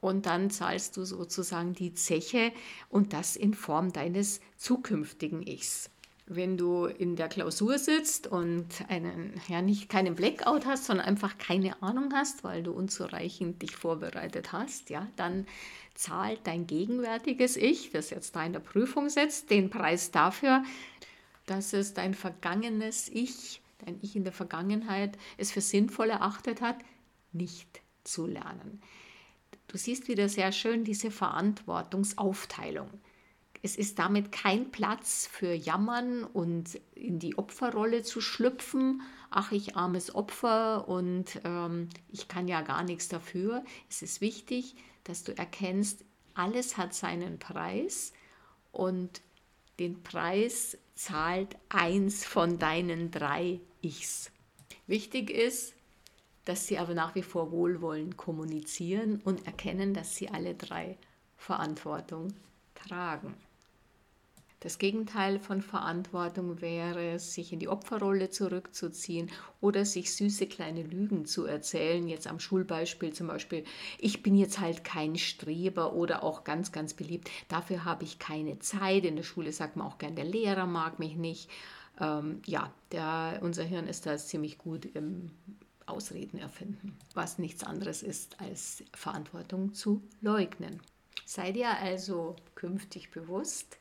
und 0.00 0.26
dann 0.26 0.50
zahlst 0.50 0.96
du 0.96 1.04
sozusagen 1.04 1.74
die 1.74 1.94
Zeche 1.94 2.52
und 2.88 3.12
das 3.12 3.36
in 3.36 3.54
Form 3.54 3.92
deines 3.92 4.40
zukünftigen 4.56 5.46
Ichs. 5.46 5.90
Wenn 6.26 6.56
du 6.56 6.84
in 6.84 7.16
der 7.16 7.28
Klausur 7.28 7.76
sitzt 7.76 8.28
und 8.28 8.66
einen, 8.88 9.32
ja, 9.48 9.62
nicht 9.62 9.88
keinen 9.88 10.14
Blackout 10.14 10.64
hast, 10.64 10.86
sondern 10.86 11.06
einfach 11.06 11.38
keine 11.38 11.82
Ahnung 11.82 12.10
hast, 12.14 12.44
weil 12.44 12.62
du 12.62 12.70
unzureichend 12.70 13.62
dich 13.62 13.74
vorbereitet 13.74 14.52
hast, 14.52 14.90
ja, 14.90 15.08
dann 15.16 15.44
zahlt 16.00 16.46
dein 16.46 16.66
gegenwärtiges 16.66 17.56
Ich, 17.56 17.90
das 17.90 18.10
jetzt 18.10 18.34
da 18.34 18.44
in 18.44 18.54
der 18.54 18.60
Prüfung 18.60 19.10
sitzt, 19.10 19.50
den 19.50 19.68
Preis 19.68 20.10
dafür, 20.10 20.64
dass 21.46 21.72
es 21.72 21.92
dein 21.92 22.14
vergangenes 22.14 23.08
Ich, 23.08 23.60
dein 23.84 23.98
Ich 24.00 24.16
in 24.16 24.24
der 24.24 24.32
Vergangenheit, 24.32 25.18
es 25.36 25.52
für 25.52 25.60
sinnvoll 25.60 26.10
erachtet 26.10 26.62
hat, 26.62 26.76
nicht 27.32 27.82
zu 28.02 28.26
lernen. 28.26 28.80
Du 29.68 29.76
siehst 29.76 30.08
wieder 30.08 30.28
sehr 30.28 30.52
schön 30.52 30.84
diese 30.84 31.10
Verantwortungsaufteilung. 31.10 32.88
Es 33.62 33.76
ist 33.76 33.98
damit 33.98 34.32
kein 34.32 34.70
Platz 34.70 35.28
für 35.30 35.52
Jammern 35.52 36.24
und 36.24 36.80
in 36.94 37.18
die 37.18 37.36
Opferrolle 37.36 38.02
zu 38.02 38.22
schlüpfen. 38.22 39.02
Ach, 39.28 39.52
ich 39.52 39.76
armes 39.76 40.14
Opfer 40.14 40.88
und 40.88 41.40
ähm, 41.44 41.90
ich 42.08 42.26
kann 42.26 42.48
ja 42.48 42.62
gar 42.62 42.84
nichts 42.84 43.08
dafür. 43.08 43.62
Es 43.90 44.00
ist 44.00 44.22
wichtig, 44.22 44.76
dass 45.04 45.24
du 45.24 45.36
erkennst, 45.36 46.04
alles 46.34 46.76
hat 46.76 46.94
seinen 46.94 47.38
Preis 47.38 48.12
und 48.72 49.20
den 49.78 50.02
Preis 50.02 50.78
zahlt 50.94 51.56
eins 51.68 52.24
von 52.24 52.58
deinen 52.58 53.10
drei 53.10 53.60
Ichs. 53.82 54.30
Wichtig 54.86 55.30
ist, 55.30 55.74
dass 56.44 56.66
sie 56.66 56.78
aber 56.78 56.94
nach 56.94 57.14
wie 57.14 57.22
vor 57.22 57.50
wohlwollend 57.50 58.16
kommunizieren 58.16 59.20
und 59.24 59.46
erkennen, 59.46 59.94
dass 59.94 60.16
sie 60.16 60.28
alle 60.28 60.54
drei 60.54 60.96
Verantwortung 61.36 62.34
tragen. 62.74 63.34
Das 64.60 64.76
Gegenteil 64.76 65.38
von 65.38 65.62
Verantwortung 65.62 66.60
wäre, 66.60 67.18
sich 67.18 67.50
in 67.54 67.60
die 67.60 67.68
Opferrolle 67.68 68.28
zurückzuziehen 68.28 69.30
oder 69.62 69.86
sich 69.86 70.14
süße 70.14 70.46
kleine 70.48 70.82
Lügen 70.82 71.24
zu 71.24 71.46
erzählen. 71.46 72.06
Jetzt 72.06 72.26
am 72.26 72.38
Schulbeispiel 72.38 73.14
zum 73.14 73.28
Beispiel, 73.28 73.64
ich 73.98 74.22
bin 74.22 74.36
jetzt 74.36 74.60
halt 74.60 74.84
kein 74.84 75.16
Streber 75.16 75.94
oder 75.94 76.22
auch 76.22 76.44
ganz, 76.44 76.72
ganz 76.72 76.92
beliebt, 76.92 77.30
dafür 77.48 77.86
habe 77.86 78.04
ich 78.04 78.18
keine 78.18 78.58
Zeit. 78.58 79.06
In 79.06 79.16
der 79.16 79.22
Schule 79.22 79.50
sagt 79.50 79.76
man 79.76 79.86
auch 79.86 79.96
gern, 79.96 80.14
der 80.14 80.26
Lehrer 80.26 80.66
mag 80.66 80.98
mich 80.98 81.16
nicht. 81.16 81.48
Ähm, 81.98 82.42
ja, 82.44 82.70
der, 82.92 83.38
unser 83.40 83.64
Hirn 83.64 83.86
ist 83.86 84.04
da 84.04 84.18
ziemlich 84.18 84.58
gut 84.58 84.84
im 84.84 85.30
Ausreden 85.86 86.38
erfinden, 86.38 86.98
was 87.14 87.38
nichts 87.38 87.64
anderes 87.64 88.02
ist 88.02 88.38
als 88.40 88.84
Verantwortung 88.94 89.72
zu 89.72 90.02
leugnen. 90.20 90.80
Sei 91.24 91.52
dir 91.52 91.78
also 91.78 92.36
künftig 92.54 93.10
bewusst, 93.10 93.79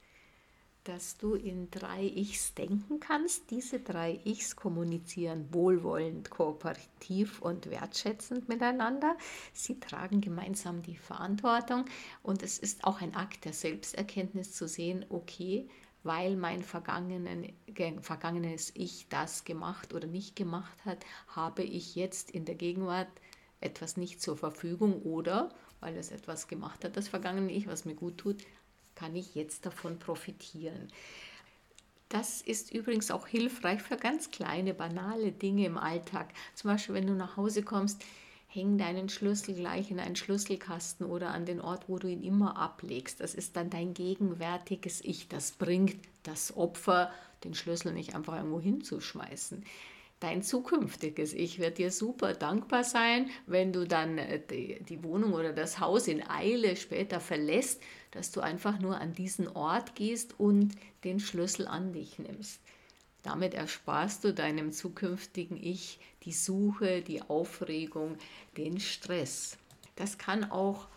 dass 0.84 1.18
du 1.18 1.36
in 1.36 1.70
drei 1.72 2.04
Ichs 2.04 2.54
denken 2.54 3.00
kannst. 3.00 3.52
Diese 3.52 3.80
drei 3.80 4.20
Ichs 4.24 4.56
kommunizieren 4.56 5.48
wohlwollend, 5.52 6.30
kooperativ 6.30 7.42
und 7.42 7.70
wertschätzend 7.70 8.50
miteinander. 8.50 9.18
Sie 9.54 9.80
tragen 9.80 10.22
gemeinsam 10.22 10.82
die 10.82 10.98
Verantwortung 10.98 11.86
und 12.24 12.44
es 12.44 12.58
ist 12.58 12.84
auch 12.84 13.02
ein 13.02 13.16
Akt 13.16 13.46
der 13.46 13.54
Selbsterkenntnis 13.54 14.54
zu 14.54 14.68
sehen, 14.68 15.06
okay, 15.10 15.68
weil 16.04 16.38
mein 16.38 16.64
vergangenes 16.64 18.72
Ich 18.74 19.08
das 19.10 19.44
gemacht 19.44 19.94
oder 19.94 20.08
nicht 20.08 20.36
gemacht 20.36 20.86
hat, 20.86 21.06
habe 21.28 21.64
ich 21.64 21.96
jetzt 21.96 22.32
in 22.32 22.46
der 22.46 22.56
Gegenwart 22.56 23.10
etwas 23.60 23.98
nicht 23.98 24.22
zur 24.22 24.38
Verfügung 24.38 25.02
oder 25.02 25.54
weil 25.82 25.96
es 25.96 26.12
etwas 26.12 26.48
gemacht 26.48 26.84
hat, 26.84 26.98
das 26.98 27.08
vergangene 27.08 27.52
Ich, 27.52 27.68
was 27.68 27.86
mir 27.86 27.96
gut 27.96 28.18
tut, 28.18 28.44
kann 29.00 29.16
ich 29.16 29.34
jetzt 29.34 29.66
davon 29.66 29.98
profitieren. 29.98 30.90
Das 32.10 32.42
ist 32.42 32.74
übrigens 32.74 33.12
auch 33.12 33.28
hilfreich 33.28 33.82
für 33.82 33.96
ganz 33.96 34.32
kleine, 34.32 34.74
banale 34.74 35.32
Dinge 35.32 35.66
im 35.66 35.78
Alltag. 35.78 36.30
Zum 36.56 36.72
Beispiel, 36.72 36.96
wenn 36.96 37.08
du 37.08 37.14
nach 37.14 37.38
Hause 37.38 37.64
kommst, 37.64 38.04
häng 38.48 38.80
deinen 38.80 39.10
Schlüssel 39.10 39.54
gleich 39.54 39.92
in 39.92 40.00
einen 40.00 40.16
Schlüsselkasten 40.16 41.06
oder 41.06 41.30
an 41.30 41.46
den 41.46 41.62
Ort, 41.62 41.88
wo 41.88 42.00
du 42.00 42.08
ihn 42.08 42.24
immer 42.24 42.58
ablegst. 42.58 43.22
Das 43.22 43.36
ist 43.36 43.56
dann 43.56 43.70
dein 43.70 43.94
gegenwärtiges 43.94 45.02
Ich. 45.02 45.28
Das 45.28 45.52
bringt 45.52 45.98
das 46.24 46.58
Opfer, 46.58 47.14
den 47.44 47.54
Schlüssel 47.54 47.94
nicht 47.94 48.16
einfach 48.16 48.36
irgendwo 48.36 48.60
hinzuschmeißen. 48.60 49.64
Dein 50.20 50.42
zukünftiges 50.42 51.34
Ich 51.34 51.60
wird 51.60 51.78
dir 51.78 51.92
super 51.92 52.34
dankbar 52.34 52.84
sein, 52.84 53.30
wenn 53.46 53.72
du 53.72 53.88
dann 53.88 54.18
äh, 54.18 54.42
die, 54.50 54.84
die 54.84 55.04
Wohnung 55.04 55.34
oder 55.34 55.54
das 55.54 55.80
Haus 55.80 56.08
in 56.08 56.28
Eile 56.28 56.76
später 56.76 57.22
verlässt, 57.22 57.82
dass 58.12 58.32
du 58.32 58.42
einfach 58.42 58.80
nur 58.80 59.00
an 59.00 59.14
diesen 59.14 59.48
Ort 59.48 59.96
gehst 59.96 60.40
und 60.40 60.76
den 61.04 61.20
Schlüssel 61.20 61.68
an 61.68 61.94
dich 61.94 62.20
nimmst. 62.20 62.62
Damit 63.24 63.54
ersparst 63.54 64.24
du 64.24 64.34
deinem 64.34 64.72
zukünftigen 64.72 65.58
Ich 65.62 66.00
die 66.24 66.32
Suche, 66.32 67.02
die 67.02 67.22
Aufregung, 67.22 68.18
den 68.58 68.80
Stress. 68.80 69.58
Das 69.96 70.18
kann 70.18 70.50
auch 70.50 70.88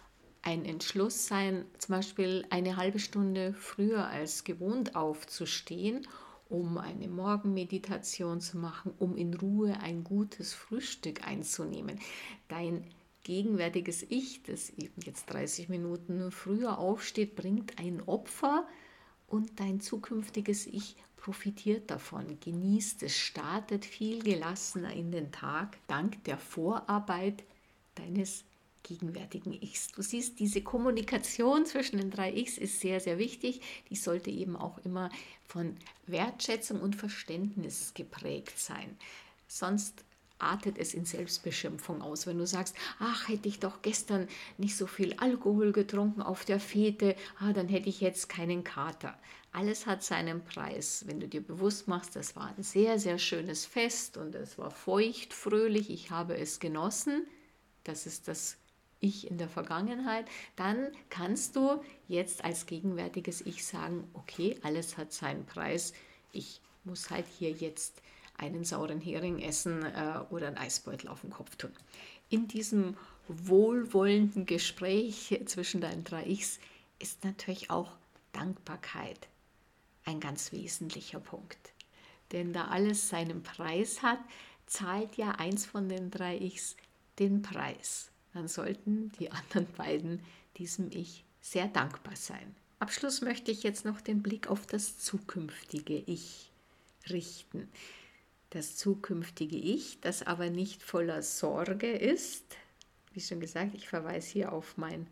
ein 0.43 0.65
Entschluss 0.65 1.27
sein, 1.27 1.65
zum 1.79 1.97
Beispiel 1.97 2.45
eine 2.51 2.77
halbe 2.77 2.99
Stunde 2.99 3.55
früher 3.55 4.07
als 4.07 4.45
gewohnt 4.45 4.97
aufzustehen, 4.97 6.07
um 6.49 6.79
eine 6.79 7.09
Morgenmeditation 7.09 8.41
zu 8.41 8.59
machen, 8.59 8.93
um 8.99 9.17
in 9.17 9.35
Ruhe 9.35 9.79
ein 9.81 10.05
gutes 10.05 10.53
Frühstück 10.53 11.27
einzunehmen. 11.27 11.99
Dein 12.49 12.85
gegenwärtiges 13.25 14.03
Ich, 14.09 14.43
das 14.43 14.71
eben 14.71 15.01
jetzt 15.05 15.27
30 15.27 15.69
Minuten 15.69 16.31
früher 16.31 16.79
aufsteht, 16.79 17.37
bringt 17.37 17.79
ein 17.79 18.03
Opfer 18.03 18.67
und 19.29 19.61
dein 19.61 19.81
zukünftiges 19.81 20.67
Ich 20.67 20.97
profitiert 21.17 21.91
davon, 21.91 22.39
genießt 22.41 23.03
es, 23.05 23.17
startet 23.17 23.85
viel 23.85 24.23
gelassener 24.23 24.93
in 24.93 25.13
den 25.13 25.31
Tag 25.31 25.79
dank 25.87 26.25
der 26.25 26.37
Vorarbeit 26.37 27.45
deines 27.95 28.45
gegenwärtigen 28.83 29.53
Ichs. 29.53 29.93
Du 29.93 30.03
siehst, 30.03 30.41
diese 30.41 30.63
Kommunikation 30.63 31.65
zwischen 31.67 31.99
den 31.99 32.11
drei 32.11 32.33
Ichs 32.33 32.59
ist 32.59 32.81
sehr, 32.81 32.99
sehr 32.99 33.19
wichtig. 33.19 33.61
Die 33.91 33.97
sollte 33.97 34.31
eben 34.31 34.57
auch 34.57 34.79
immer 34.85 35.11
von 35.47 35.77
Wertschätzung 36.07 36.81
und 36.81 36.97
Verständnis 36.97 37.95
geprägt 37.95 38.59
sein. 38.59 38.97
Sonst 39.47 40.05
artet 40.43 40.79
es 40.79 40.95
in 40.95 41.05
Selbstbeschimpfung 41.05 42.03
aus. 42.03 42.27
Wenn 42.27 42.39
du 42.39 42.47
sagst, 42.47 42.75
ach, 42.99 43.29
hätte 43.29 43.49
ich 43.49 43.61
doch 43.61 43.83
gestern 43.83 44.29
nicht 44.59 44.77
so 44.77 44.87
viel 44.87 45.15
Alkohol 45.15 45.73
getrunken 45.73 46.23
auf 46.23 46.45
der 46.45 46.61
Fete, 46.61 47.17
ah, 47.39 47.53
dann 47.53 47.69
hätte 47.69 47.89
ich 47.89 48.01
jetzt 48.01 48.29
keinen 48.29 48.65
Kater. 48.65 49.19
Alles 49.53 49.87
hat 49.87 50.03
seinen 50.03 50.45
Preis. 50.45 51.05
Wenn 51.07 51.21
du 51.21 51.29
dir 51.29 51.43
bewusst 51.43 51.87
machst, 51.87 52.17
das 52.17 52.37
war 52.37 52.55
ein 52.57 52.63
sehr, 52.63 52.99
sehr 52.99 53.19
schönes 53.19 53.67
Fest 53.67 54.17
und 54.17 54.35
es 54.35 54.59
war 54.59 54.71
feucht, 54.71 55.35
fröhlich, 55.35 55.91
ich 55.91 56.11
habe 56.11 56.37
es 56.37 56.59
genossen, 56.59 57.27
das 57.85 58.07
ist 58.07 58.29
das 58.29 58.57
Ich 59.01 59.31
in 59.31 59.37
der 59.37 59.49
Vergangenheit, 59.49 60.27
dann 60.57 60.89
kannst 61.11 61.57
du 61.57 61.83
jetzt 62.09 62.45
als 62.45 62.67
gegenwärtiges 62.67 63.41
Ich 63.43 63.67
sagen, 63.67 64.09
okay, 64.15 64.59
alles 64.63 64.97
hat 64.97 65.13
seinen 65.13 65.45
Preis, 65.45 65.93
ich 66.33 66.61
muss 66.85 67.11
halt 67.11 67.27
hier 67.39 67.51
jetzt 67.51 68.02
einen 68.43 68.65
sauren 68.65 69.01
Hering 69.01 69.39
essen 69.39 69.85
äh, 69.85 70.19
oder 70.31 70.49
einen 70.49 70.59
Eisbeutel 70.59 71.09
auf 71.09 71.21
den 71.21 71.31
Kopf 71.31 71.57
tun. 71.57 71.71
In 72.29 72.49
diesem 72.49 72.97
wohlwollenden 73.29 74.47
Gespräch 74.47 75.41
zwischen 75.47 75.81
deinen 75.81 76.03
drei 76.03 76.27
Ichs 76.27 76.59
ist 76.99 77.25
natürlich 77.25 77.71
auch 77.71 77.93
Dankbarkeit 78.33 79.29
ein 80.05 80.19
ganz 80.19 80.51
wesentlicher 80.53 81.21
Punkt. 81.21 81.73
Denn 82.33 82.53
da 82.53 82.67
alles 82.67 83.09
seinen 83.09 83.43
Preis 83.43 84.03
hat, 84.03 84.19
zahlt 84.67 85.17
ja 85.17 85.33
eins 85.33 85.65
von 85.65 85.89
den 85.89 86.11
drei 86.11 86.37
Ichs 86.39 86.77
den 87.19 87.43
Preis. 87.43 88.11
Dann 88.35 88.49
sollten 88.49 89.13
die 89.21 89.31
anderen 89.31 89.67
beiden 89.77 90.21
diesem 90.57 90.91
Ich 90.91 91.25
sehr 91.41 91.69
dankbar 91.69 92.17
sein. 92.17 92.57
Abschluss 92.81 93.21
möchte 93.21 93.53
ich 93.53 93.63
jetzt 93.63 93.85
noch 93.85 94.01
den 94.01 94.23
Blick 94.23 94.49
auf 94.49 94.67
das 94.67 94.99
zukünftige 94.99 95.99
Ich 95.99 96.51
richten 97.09 97.69
das 98.53 98.77
zukünftige 98.77 99.57
Ich, 99.57 100.01
das 100.01 100.23
aber 100.23 100.51
nicht 100.51 100.83
voller 100.83 101.23
Sorge 101.23 101.91
ist. 101.91 102.45
Wie 103.15 103.21
schon 103.21 103.41
gesagt, 103.41 103.75
ich 103.75 103.89
verweise 103.89 104.31
hier 104.31 104.53
auf 104.53 104.77
meinen 104.77 105.07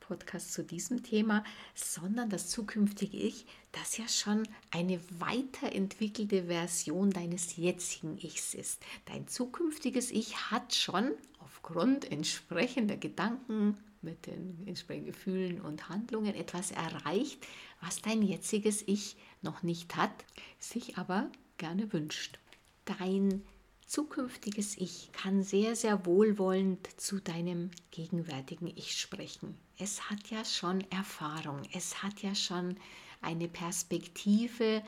Podcast 0.00 0.52
zu 0.54 0.64
diesem 0.64 1.02
Thema, 1.02 1.44
sondern 1.74 2.30
das 2.30 2.48
zukünftige 2.48 3.18
Ich, 3.18 3.46
das 3.72 3.98
ja 3.98 4.08
schon 4.08 4.48
eine 4.70 5.00
weiterentwickelte 5.18 6.44
Version 6.44 7.10
deines 7.10 7.56
jetzigen 7.56 8.16
Ichs 8.18 8.54
ist. 8.54 8.82
Dein 9.04 9.28
zukünftiges 9.28 10.10
Ich 10.10 10.50
hat 10.50 10.74
schon 10.74 11.12
aufgrund 11.40 12.10
entsprechender 12.10 12.96
Gedanken 12.96 13.76
mit 14.00 14.26
den 14.26 14.66
entsprechenden 14.66 15.12
Gefühlen 15.12 15.60
und 15.60 15.90
Handlungen 15.90 16.34
etwas 16.34 16.70
erreicht, 16.70 17.46
was 17.82 18.00
dein 18.00 18.22
jetziges 18.22 18.82
Ich 18.86 19.16
noch 19.42 19.62
nicht 19.62 19.96
hat, 19.96 20.24
sich 20.58 20.96
aber 20.96 21.30
gerne 21.58 21.92
wünscht 21.92 22.38
dein 22.86 23.44
zukünftiges 23.86 24.76
Ich 24.78 25.12
kann 25.12 25.42
sehr, 25.42 25.76
sehr 25.76 26.06
wohlwollend 26.06 26.88
zu 27.00 27.20
deinem 27.20 27.70
gegenwärtigen 27.90 28.66
Ich 28.66 28.98
sprechen. 28.98 29.56
Es 29.78 30.10
hat 30.10 30.30
ja 30.30 30.44
schon 30.44 30.80
Erfahrung, 30.90 31.62
es 31.72 32.02
hat 32.02 32.22
ja 32.22 32.34
schon 32.34 32.76
eine 33.20 33.48
Perspektive 33.48 34.82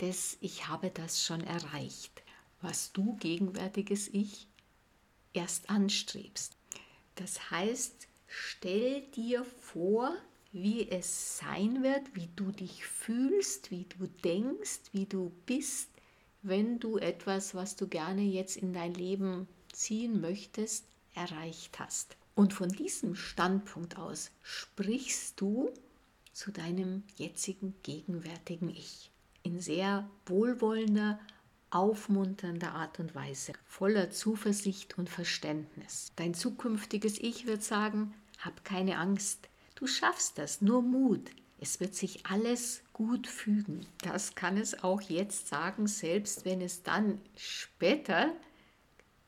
des 0.00 0.36
Ich 0.40 0.68
habe 0.68 0.90
das 0.90 1.24
schon 1.24 1.42
erreicht, 1.42 2.22
was 2.60 2.92
du 2.92 3.16
gegenwärtiges 3.16 4.08
Ich 4.08 4.46
erst 5.32 5.70
anstrebst. 5.70 6.56
Das 7.14 7.50
heißt, 7.50 8.08
stell 8.26 9.02
dir 9.10 9.44
vor, 9.44 10.14
wie 10.52 10.88
es 10.88 11.38
sein 11.38 11.82
wird, 11.82 12.14
wie 12.14 12.28
du 12.34 12.50
dich 12.50 12.84
fühlst, 12.84 13.70
wie 13.70 13.84
du 13.84 14.06
denkst, 14.24 14.80
wie 14.92 15.06
du 15.06 15.30
bist, 15.46 15.90
wenn 16.42 16.78
du 16.78 16.98
etwas, 16.98 17.54
was 17.54 17.76
du 17.76 17.86
gerne 17.86 18.22
jetzt 18.22 18.56
in 18.56 18.72
dein 18.72 18.94
Leben 18.94 19.48
ziehen 19.72 20.20
möchtest, 20.20 20.84
erreicht 21.14 21.78
hast. 21.78 22.16
Und 22.34 22.54
von 22.54 22.68
diesem 22.68 23.14
Standpunkt 23.14 23.98
aus 23.98 24.30
sprichst 24.42 25.40
du 25.40 25.70
zu 26.32 26.50
deinem 26.50 27.02
jetzigen 27.16 27.74
gegenwärtigen 27.82 28.70
Ich. 28.70 29.10
In 29.42 29.60
sehr 29.60 30.08
wohlwollender, 30.26 31.18
aufmunternder 31.70 32.72
Art 32.72 32.98
und 32.98 33.14
Weise, 33.14 33.52
voller 33.66 34.10
Zuversicht 34.10 34.98
und 34.98 35.08
Verständnis. 35.08 36.12
Dein 36.16 36.34
zukünftiges 36.34 37.18
Ich 37.18 37.46
wird 37.46 37.62
sagen, 37.62 38.14
hab 38.38 38.64
keine 38.64 38.98
Angst, 38.98 39.48
du 39.74 39.86
schaffst 39.86 40.38
das, 40.38 40.60
nur 40.60 40.82
Mut, 40.82 41.30
es 41.60 41.78
wird 41.78 41.94
sich 41.94 42.26
alles 42.26 42.82
gut 42.94 43.26
fügen. 43.26 43.86
Das 44.02 44.34
kann 44.34 44.56
es 44.56 44.82
auch 44.82 45.02
jetzt 45.02 45.48
sagen, 45.48 45.86
selbst 45.86 46.46
wenn 46.46 46.62
es 46.62 46.82
dann 46.82 47.20
später 47.36 48.32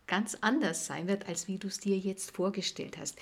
ganz 0.07 0.39
anders 0.41 0.87
sein 0.87 1.09
wird, 1.09 1.29
als 1.29 1.47
wie 1.47 1.59
du 1.59 1.69
es 1.69 1.79
dir 1.79 1.97
jetzt 1.99 2.35
vorgestellt 2.35 2.97
hast. 2.99 3.19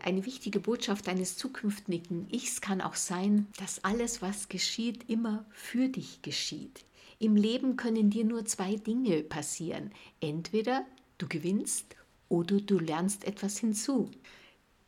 Eine 0.00 0.26
wichtige 0.26 0.60
Botschaft 0.60 1.06
deines 1.06 1.36
zukünftigen 1.36 2.28
Ichs 2.30 2.60
kann 2.60 2.80
auch 2.80 2.94
sein, 2.94 3.46
dass 3.58 3.82
alles, 3.84 4.22
was 4.22 4.48
geschieht, 4.48 5.08
immer 5.08 5.44
für 5.50 5.88
dich 5.88 6.22
geschieht. 6.22 6.84
Im 7.20 7.36
Leben 7.36 7.76
können 7.76 8.10
dir 8.10 8.24
nur 8.24 8.44
zwei 8.44 8.76
Dinge 8.76 9.22
passieren. 9.22 9.92
Entweder 10.20 10.84
du 11.18 11.26
gewinnst 11.26 11.96
oder 12.28 12.60
du 12.60 12.78
lernst 12.78 13.24
etwas 13.24 13.58
hinzu. 13.58 14.10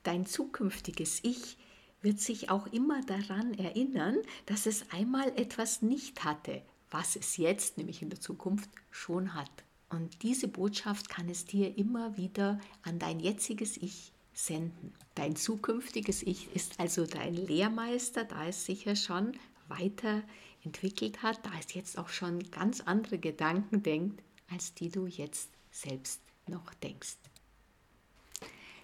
Dein 0.05 0.27
zukünftiges 0.27 1.21
Ich 1.23 1.57
wird 2.03 2.21
sich 2.21 2.51
auch 2.51 2.67
immer 2.69 3.03
daran 3.03 3.55
erinnern, 3.55 4.17
dass 4.47 4.67
es 4.67 4.91
einmal 4.91 5.29
etwas 5.39 5.83
nicht 5.83 6.25
hatte, 6.25 6.63
was 6.91 7.17
es 7.17 7.37
jetzt, 7.37 7.79
nämlich 7.79 8.03
in 8.03 8.11
der 8.11 8.21
Zukunft, 8.21 8.71
schon 8.91 9.35
hat. 9.35 9.51
Und 9.91 10.23
diese 10.23 10.49
Botschaft 10.49 11.09
kann 11.09 11.29
es 11.29 11.45
dir 11.45 11.77
immer 11.77 12.17
wieder 12.17 12.61
an 12.83 12.99
dein 12.99 13.21
jetziges 13.21 13.77
Ich 13.77 14.13
senden. 14.33 14.95
Dein 15.15 15.37
zukünftiges 15.37 16.23
Ich 16.23 16.55
ist 16.55 16.79
also 16.79 17.07
dein 17.07 17.35
Lehrmeister, 17.35 18.25
da 18.25 18.47
es 18.47 18.65
sicher 18.65 18.97
schon 18.97 19.33
weiterentwickelt 19.69 21.23
hat, 21.23 21.45
da 21.45 21.51
es 21.59 21.75
jetzt 21.75 21.99
auch 21.99 22.09
schon 22.09 22.51
ganz 22.51 22.81
andere 22.81 23.19
Gedanken 23.19 23.83
denkt, 23.83 24.23
als 24.51 24.75
die 24.75 24.89
du 24.89 25.07
jetzt 25.07 25.51
selbst 25.71 26.21
noch 26.47 26.73
denkst. 26.75 27.17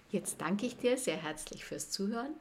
Jetzt 0.09 0.39
danke 0.39 0.65
ich 0.65 0.77
dir 0.77 0.97
sehr 0.97 1.17
herzlich 1.17 1.65
fürs 1.65 1.89
Zuhören 1.89 2.33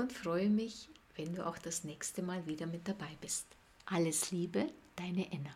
und 0.00 0.12
freue 0.12 0.48
mich, 0.48 0.88
wenn 1.16 1.34
du 1.34 1.46
auch 1.46 1.58
das 1.58 1.84
nächste 1.84 2.22
Mal 2.22 2.46
wieder 2.46 2.66
mit 2.66 2.88
dabei 2.88 3.16
bist. 3.20 3.46
Alles 3.86 4.30
Liebe, 4.30 4.66
deine 4.96 5.30
Enna. 5.30 5.54